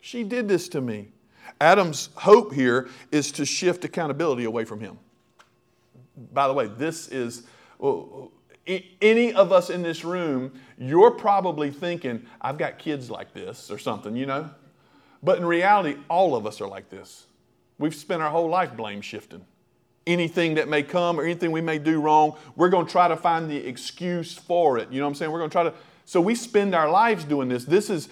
[0.00, 1.08] She did this to me.
[1.60, 4.98] Adam's hope here is to shift accountability away from him.
[6.32, 7.42] By the way, this is
[7.78, 8.30] well,
[8.66, 13.78] any of us in this room, you're probably thinking, I've got kids like this or
[13.78, 14.50] something, you know?
[15.22, 17.26] But in reality, all of us are like this.
[17.78, 19.44] We've spent our whole life blame shifting
[20.06, 23.16] anything that may come or anything we may do wrong, we're going to try to
[23.16, 24.90] find the excuse for it.
[24.90, 25.32] You know what I'm saying?
[25.32, 25.74] We're going to try to.
[26.04, 27.64] So we spend our lives doing this.
[27.64, 28.08] This is,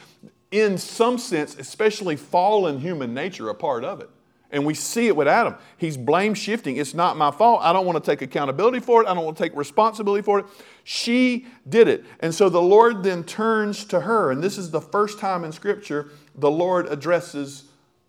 [0.51, 4.11] in some sense, especially fallen human nature, a part of it.
[4.51, 5.57] And we see it with Adam.
[5.77, 6.77] He's blame shifting.
[6.77, 7.61] It's not my fault.
[7.63, 9.09] I don't want to take accountability for it.
[9.09, 10.47] I don't want to take responsibility for it.
[10.85, 12.05] She did it.
[12.21, 14.31] And so the Lord then turns to her.
[14.31, 17.65] And this is the first time in Scripture the Lord addresses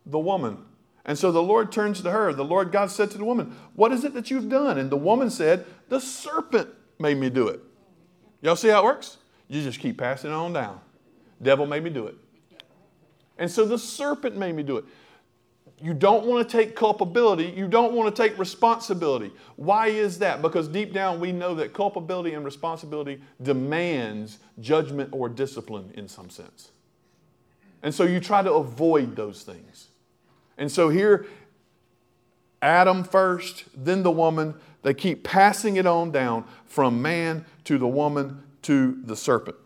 [0.05, 0.57] the woman.
[1.05, 2.33] And so the Lord turns to her.
[2.33, 4.77] The Lord God said to the woman, What is it that you've done?
[4.77, 6.69] And the woman said, The serpent
[6.99, 7.61] made me do it.
[8.41, 9.17] Y'all see how it works?
[9.47, 10.79] You just keep passing it on down.
[11.41, 12.15] Devil made me do it.
[13.37, 14.85] And so the serpent made me do it.
[15.85, 17.53] You don't want to take culpability.
[17.55, 19.29] You don't want to take responsibility.
[19.55, 20.41] Why is that?
[20.41, 26.31] Because deep down we know that culpability and responsibility demands judgment or discipline in some
[26.31, 26.71] sense.
[27.83, 29.89] And so you try to avoid those things.
[30.57, 31.27] And so here,
[32.63, 37.87] Adam first, then the woman, they keep passing it on down from man to the
[37.87, 39.57] woman to the serpent.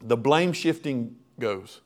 [0.00, 1.80] The blame shifting goes.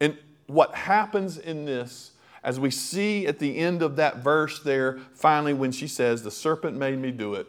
[0.00, 2.12] And what happens in this,
[2.44, 6.30] as we see at the end of that verse there, finally, when she says, The
[6.30, 7.48] serpent made me do it,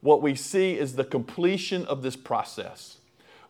[0.00, 2.96] what we see is the completion of this process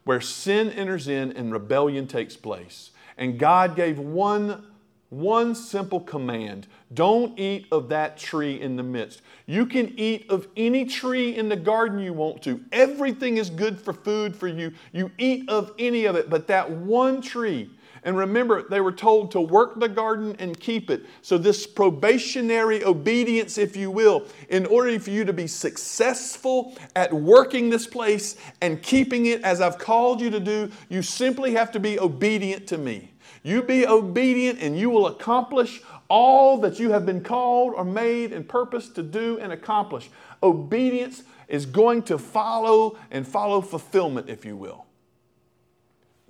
[0.05, 2.91] where sin enters in and rebellion takes place.
[3.17, 4.67] And God gave one
[5.11, 9.23] one simple command don't eat of that tree in the midst.
[9.45, 12.61] You can eat of any tree in the garden you want to.
[12.73, 14.73] Everything is good for food for you.
[14.93, 17.71] You eat of any of it, but that one tree.
[18.03, 21.05] And remember, they were told to work the garden and keep it.
[21.23, 27.13] So, this probationary obedience, if you will, in order for you to be successful at
[27.13, 31.71] working this place and keeping it as I've called you to do, you simply have
[31.73, 33.13] to be obedient to me.
[33.43, 38.33] You be obedient and you will accomplish all that you have been called or made
[38.33, 40.11] and purposed to do and accomplish.
[40.43, 44.87] Obedience is going to follow and follow fulfillment, if you will.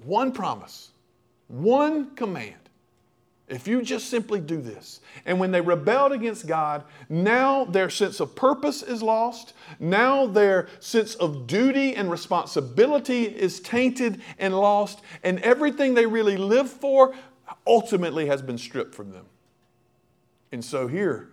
[0.04, 0.89] One promise,
[1.50, 2.54] one command.
[3.48, 5.00] If you just simply do this.
[5.26, 9.54] And when they rebelled against God, now their sense of purpose is lost.
[9.80, 15.00] Now their sense of duty and responsibility is tainted and lost.
[15.24, 17.12] And everything they really live for
[17.66, 19.26] ultimately has been stripped from them.
[20.52, 21.30] And so here,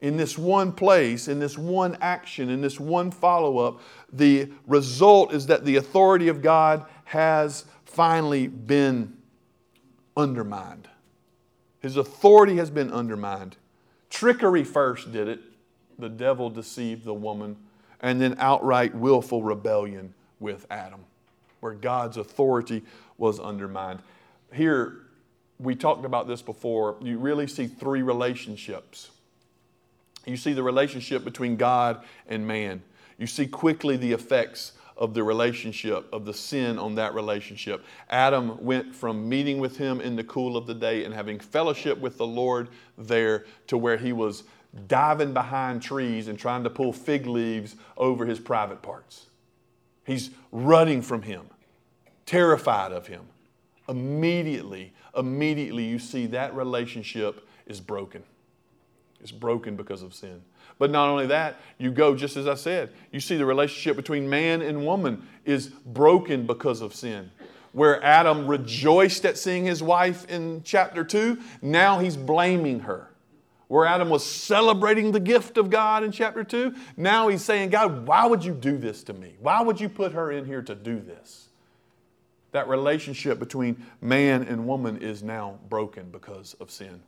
[0.00, 3.80] in this one place, in this one action, in this one follow up,
[4.12, 7.64] the result is that the authority of God has
[7.98, 9.12] finally been
[10.16, 10.86] undermined.
[11.80, 13.56] His authority has been undermined.
[14.08, 15.40] Trickery first did it.
[15.98, 17.56] The devil deceived the woman.
[18.00, 21.00] And then outright willful rebellion with Adam,
[21.58, 22.84] where God's authority
[23.16, 23.98] was undermined.
[24.52, 25.00] Here,
[25.58, 26.98] we talked about this before.
[27.02, 29.10] You really see three relationships.
[30.24, 32.80] You see the relationship between God and man.
[33.18, 37.84] You see quickly the effects of the relationship, of the sin on that relationship.
[38.10, 41.98] Adam went from meeting with him in the cool of the day and having fellowship
[41.98, 44.42] with the Lord there to where he was
[44.88, 49.26] diving behind trees and trying to pull fig leaves over his private parts.
[50.04, 51.42] He's running from him,
[52.26, 53.22] terrified of him.
[53.88, 58.22] Immediately, immediately, you see that relationship is broken.
[59.20, 60.42] It's broken because of sin.
[60.78, 64.28] But not only that, you go, just as I said, you see the relationship between
[64.28, 67.30] man and woman is broken because of sin.
[67.72, 73.10] Where Adam rejoiced at seeing his wife in chapter 2, now he's blaming her.
[73.66, 78.06] Where Adam was celebrating the gift of God in chapter 2, now he's saying, God,
[78.06, 79.34] why would you do this to me?
[79.40, 81.48] Why would you put her in here to do this?
[82.52, 87.02] That relationship between man and woman is now broken because of sin.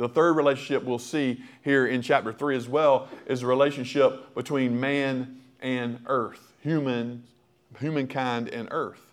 [0.00, 4.80] The third relationship we'll see here in chapter 3 as well is the relationship between
[4.80, 7.24] man and earth, human,
[7.78, 9.12] humankind and earth.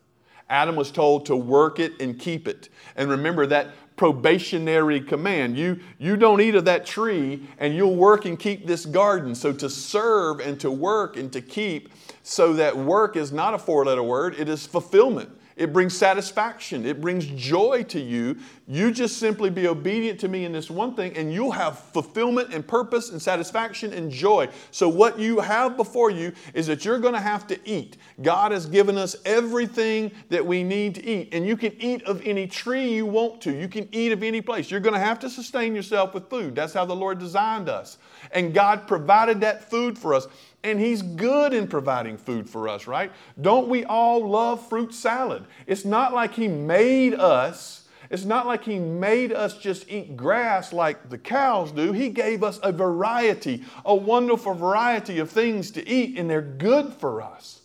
[0.50, 2.70] Adam was told to work it and keep it.
[2.96, 5.58] And remember that probationary command.
[5.58, 9.36] You, you don't eat of that tree and you'll work and keep this garden.
[9.36, 11.90] So to serve and to work and to keep,
[12.24, 15.37] so that work is not a four letter word, it is fulfillment.
[15.58, 16.86] It brings satisfaction.
[16.86, 18.38] It brings joy to you.
[18.68, 22.54] You just simply be obedient to me in this one thing, and you'll have fulfillment
[22.54, 24.50] and purpose and satisfaction and joy.
[24.70, 27.98] So, what you have before you is that you're going to have to eat.
[28.22, 32.22] God has given us everything that we need to eat, and you can eat of
[32.24, 33.52] any tree you want to.
[33.52, 34.70] You can eat of any place.
[34.70, 36.54] You're going to have to sustain yourself with food.
[36.54, 37.98] That's how the Lord designed us.
[38.32, 40.28] And God provided that food for us.
[40.68, 43.10] And He's good in providing food for us, right?
[43.40, 45.46] Don't we all love fruit salad?
[45.66, 47.88] It's not like He made us.
[48.10, 51.94] It's not like He made us just eat grass like the cows do.
[51.94, 56.92] He gave us a variety, a wonderful variety of things to eat, and they're good
[56.92, 57.62] for us.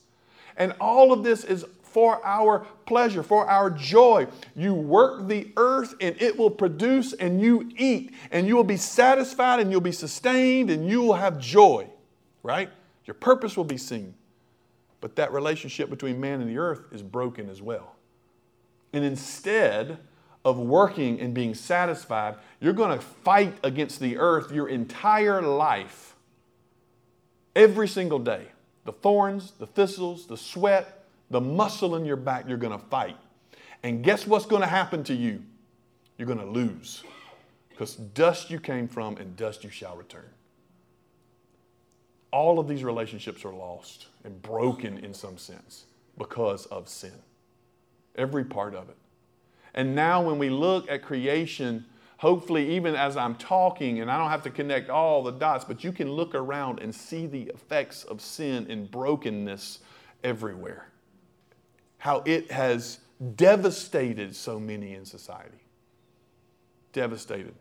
[0.57, 4.29] And all of this is for our pleasure, for our joy.
[4.55, 8.77] You work the earth and it will produce, and you eat, and you will be
[8.77, 11.89] satisfied, and you'll be sustained, and you will have joy,
[12.45, 12.71] right?
[13.07, 14.15] Your purpose will be seen.
[15.01, 17.97] But that relationship between man and the earth is broken as well.
[18.93, 19.99] And instead
[20.45, 26.15] of working and being satisfied, you're going to fight against the earth your entire life.
[27.55, 28.47] Every single day.
[28.85, 33.17] The thorns, the thistles, the sweat, the muscle in your back, you're going to fight.
[33.83, 35.43] And guess what's going to happen to you?
[36.19, 37.03] You're going to lose.
[37.71, 40.29] Because dust you came from, and dust you shall return.
[42.33, 45.85] All of these relationships are lost and broken in some sense
[46.19, 47.13] because of sin.
[48.17, 48.97] Every part of it.
[49.75, 51.87] And now, when we look at creation,
[52.19, 55.83] hopefully, even as I'm talking, and I don't have to connect all the dots, but
[55.83, 59.79] you can look around and see the effects of sin and brokenness
[60.23, 60.89] everywhere.
[61.99, 62.99] How it has
[63.37, 65.65] devastated so many in society.
[66.93, 67.55] Devastated.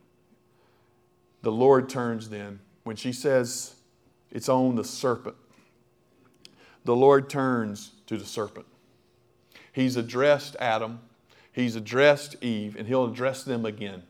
[1.43, 3.75] The Lord turns then, when she says
[4.31, 5.35] it's on the serpent,
[6.85, 8.65] the Lord turns to the serpent.
[9.73, 10.99] He's addressed Adam
[11.51, 14.03] He's addressed Eve, and he'll address them again.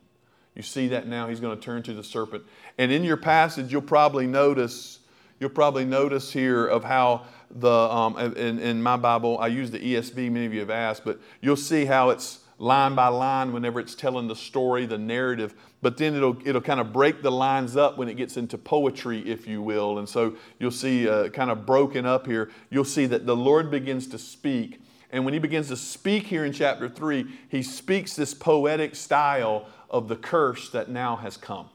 [0.55, 1.28] You see that now.
[1.28, 2.43] He's going to turn to the serpent.
[2.78, 4.99] And in your passage, you'll probably notice,
[5.39, 9.80] you'll probably notice here of how the, um, in, in my Bible, I use the
[9.80, 13.80] ESV, many of you have asked, but you'll see how it's line by line whenever
[13.80, 15.53] it's telling the story, the narrative.
[15.82, 19.20] But then it'll, it'll kind of break the lines up when it gets into poetry,
[19.30, 19.99] if you will.
[19.99, 22.51] And so you'll see uh, kind of broken up here.
[22.70, 24.82] You'll see that the Lord begins to speak
[25.12, 29.68] and when he begins to speak here in chapter 3, he speaks this poetic style
[29.89, 31.70] of the curse that now has come.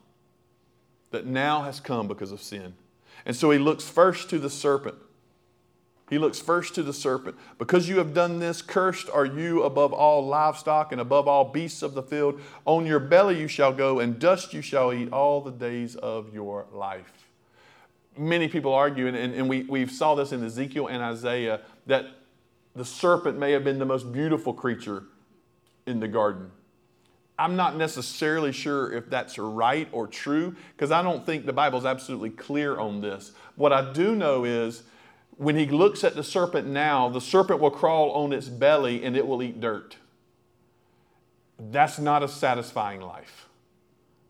[1.11, 2.75] That now has come because of sin.
[3.27, 4.97] And so he looks first to the serpent.
[6.09, 7.37] He looks first to the serpent.
[7.59, 11.83] Because you have done this, cursed are you above all livestock and above all beasts
[11.83, 12.41] of the field.
[12.65, 16.33] On your belly you shall go, and dust you shall eat all the days of
[16.33, 17.29] your life.
[18.17, 22.07] Many people argue, and, and we, we saw this in Ezekiel and Isaiah, that
[22.75, 25.05] the serpent may have been the most beautiful creature
[25.87, 26.51] in the garden.
[27.39, 31.79] I'm not necessarily sure if that's right or true because I don't think the Bible
[31.79, 33.33] is absolutely clear on this.
[33.57, 34.85] What I do know is
[35.37, 39.17] when he looks at the serpent now, the serpent will crawl on its belly and
[39.17, 39.97] it will eat dirt.
[41.59, 43.49] That's not a satisfying life.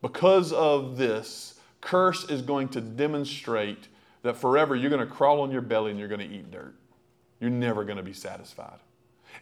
[0.03, 3.89] Because of this, curse is going to demonstrate
[4.23, 6.75] that forever you're going to crawl on your belly and you're going to eat dirt.
[7.41, 8.79] You're never going to be satisfied.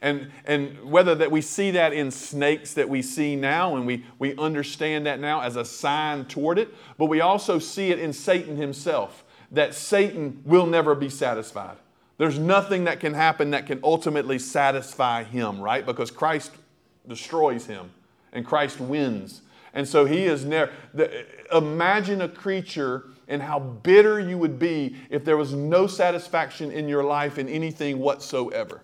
[0.03, 4.05] And, and whether that we see that in snakes that we see now, and we,
[4.19, 8.13] we understand that now as a sign toward it, but we also see it in
[8.13, 9.25] Satan himself,
[9.55, 11.77] that Satan will never be satisfied.
[12.19, 15.85] There's nothing that can happen that can ultimately satisfy him, right?
[15.85, 16.53] Because Christ
[17.09, 17.91] destroys him
[18.33, 19.43] and Christ wins.
[19.73, 20.73] And so he is never.
[21.53, 26.89] Imagine a creature and how bitter you would be if there was no satisfaction in
[26.89, 28.83] your life in anything whatsoever.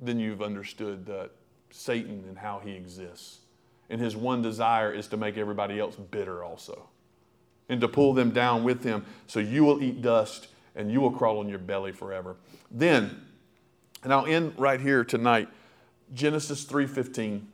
[0.00, 1.30] Then you've understood that
[1.70, 3.40] Satan and how he exists.
[3.90, 6.88] And his one desire is to make everybody else bitter also
[7.68, 11.10] and to pull them down with him so you will eat dust and you will
[11.10, 12.36] crawl on your belly forever.
[12.70, 13.20] Then,
[14.02, 15.48] and I'll end right here tonight,
[16.12, 17.46] Genesis 3:15.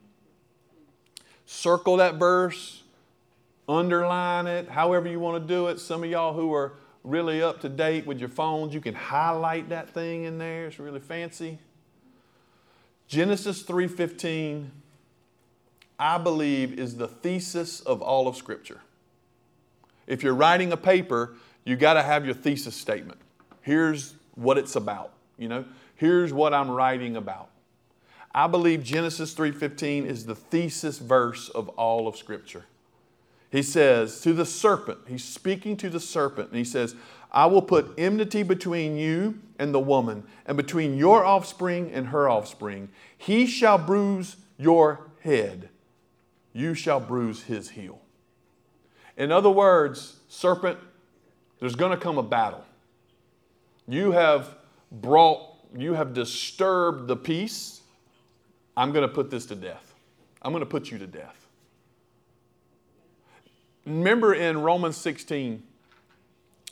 [1.46, 2.82] Circle that verse
[3.68, 5.78] underline it, however you want to do it.
[5.78, 6.72] Some of y'all who are
[7.04, 10.66] really up to date with your phones, you can highlight that thing in there.
[10.66, 11.58] It's really fancy.
[13.06, 14.70] Genesis 3:15
[15.98, 18.80] I believe is the thesis of all of scripture.
[20.10, 21.34] If you're writing a paper,
[21.64, 23.20] you got to have your thesis statement.
[23.62, 25.64] Here's what it's about, you know?
[25.94, 27.50] Here's what I'm writing about.
[28.34, 32.64] I believe Genesis 3:15 is the thesis verse of all of scripture.
[33.52, 36.96] He says to the serpent, he's speaking to the serpent, and he says,
[37.30, 42.28] I will put enmity between you and the woman, and between your offspring and her
[42.28, 42.88] offspring.
[43.16, 45.68] He shall bruise your head,
[46.52, 48.00] you shall bruise his heel.
[49.20, 50.78] In other words, serpent,
[51.58, 52.64] there's going to come a battle.
[53.86, 54.56] You have
[54.90, 57.82] brought, you have disturbed the peace.
[58.78, 59.94] I'm going to put this to death.
[60.40, 61.46] I'm going to put you to death.
[63.84, 65.62] Remember in Romans 16,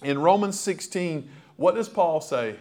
[0.03, 2.57] in Romans 16, what does Paul say?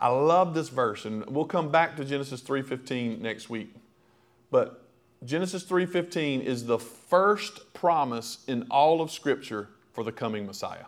[0.00, 3.72] I love this verse, and we'll come back to Genesis 3:15 next week.
[4.50, 4.87] But
[5.24, 10.86] Genesis 3:15 is the first promise in all of Scripture for the coming Messiah.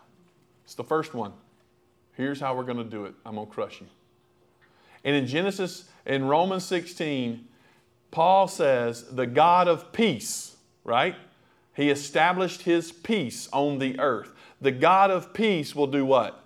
[0.63, 1.33] It's the first one.
[2.13, 3.13] Here's how we're going to do it.
[3.25, 3.87] I'm going to crush you.
[5.03, 7.47] And in Genesis, in Romans 16,
[8.11, 11.15] Paul says, the God of peace, right?
[11.73, 14.33] He established his peace on the earth.
[14.59, 16.43] The God of peace will do what?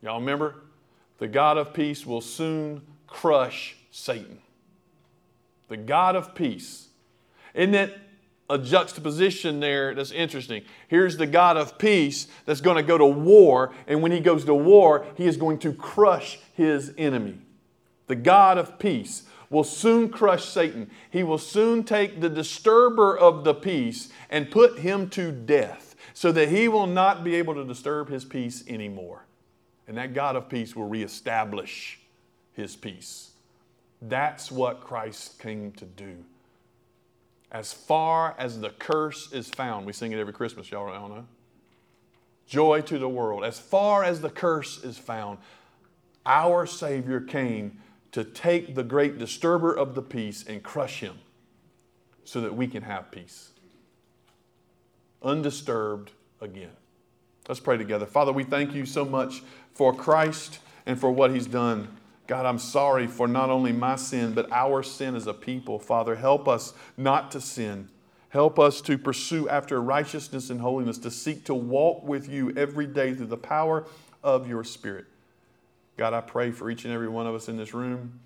[0.00, 0.56] Y'all remember?
[1.18, 4.38] The God of peace will soon crush Satan.
[5.68, 6.88] The God of peace.
[7.54, 7.98] Isn't it
[8.50, 10.62] a juxtaposition there that's interesting?
[10.88, 14.44] Here's the God of peace that's going to go to war, and when he goes
[14.44, 17.38] to war, he is going to crush his enemy.
[18.06, 20.90] The God of peace will soon crush Satan.
[21.10, 26.32] He will soon take the disturber of the peace and put him to death so
[26.32, 29.26] that he will not be able to disturb his peace anymore.
[29.86, 32.00] And that God of peace will reestablish
[32.54, 33.30] his peace.
[34.00, 36.24] That's what Christ came to do.
[37.52, 41.26] As far as the curse is found, we sing it every Christmas, y'all don't know.
[42.46, 43.44] Joy to the world.
[43.44, 45.38] As far as the curse is found,
[46.24, 47.78] our Savior came
[48.12, 51.18] to take the great disturber of the peace and crush him
[52.24, 53.50] so that we can have peace.
[55.22, 56.72] Undisturbed again.
[57.48, 58.06] Let's pray together.
[58.06, 59.42] Father, we thank you so much
[59.74, 61.88] for Christ and for what he's done.
[62.32, 65.78] God, I'm sorry for not only my sin, but our sin as a people.
[65.78, 67.90] Father, help us not to sin.
[68.30, 72.86] Help us to pursue after righteousness and holiness, to seek to walk with you every
[72.86, 73.84] day through the power
[74.22, 75.04] of your Spirit.
[75.98, 78.18] God, I pray for each and every one of us in this room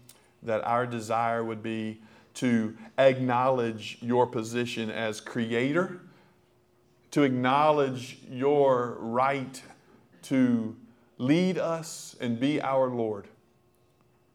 [0.45, 2.01] that our desire would be
[2.35, 6.01] to acknowledge your position as creator,
[7.11, 9.61] to acknowledge your right
[10.23, 10.77] to
[11.19, 13.27] lead us and be our Lord.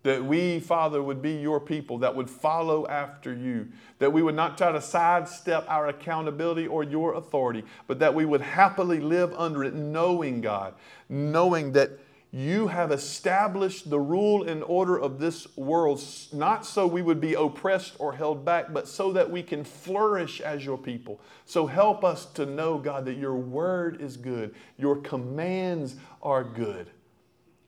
[0.04, 3.68] That we, Father, would be your people that would follow after you.
[4.00, 8.26] That we would not try to sidestep our accountability or your authority, but that we
[8.26, 10.74] would happily live under it, knowing, God,
[11.08, 11.92] knowing that
[12.34, 17.34] you have established the rule and order of this world, not so we would be
[17.34, 21.20] oppressed or held back, but so that we can flourish as your people.
[21.46, 26.90] So help us to know, God, that your word is good, your commands are good,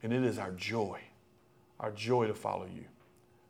[0.02, 0.98] and it is our joy,
[1.84, 2.86] our joy to follow you.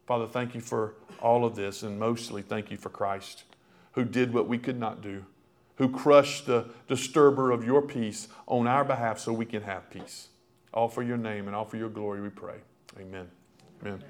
[0.06, 3.44] Father, thank you for all of this, and mostly thank you for Christ,
[3.92, 5.24] who did what we could not do,
[5.76, 10.30] who crushed the disturber of your peace on our behalf so we can have peace.
[10.72, 12.56] All for your name and all for your glory, we pray.
[12.98, 13.30] Amen.
[13.82, 14.02] Amen.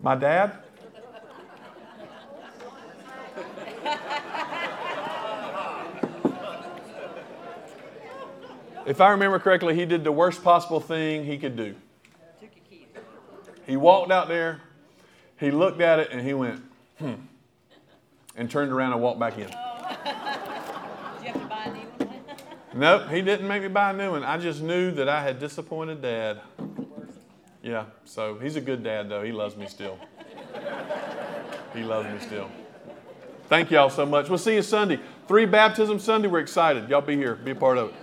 [0.00, 0.67] My dad?
[8.88, 11.74] If I remember correctly, he did the worst possible thing he could do.
[13.66, 14.62] He walked out there,
[15.38, 16.62] he looked at it, and he went,
[16.98, 17.14] hmm,
[18.34, 19.50] and turned around and walked back in.
[22.74, 24.24] Nope, he didn't make me buy a new one.
[24.24, 26.40] I just knew that I had disappointed dad.
[27.62, 29.22] Yeah, so he's a good dad, though.
[29.22, 29.98] He loves me still.
[31.74, 32.48] He loves me still.
[33.48, 34.28] Thank y'all so much.
[34.28, 35.00] We'll see you Sunday.
[35.26, 36.28] Three baptism Sunday.
[36.28, 36.88] We're excited.
[36.88, 37.94] Y'all be here, be a part of it.